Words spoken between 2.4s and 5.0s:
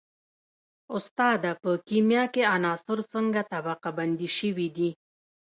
عناصر څنګه طبقه بندي شوي دي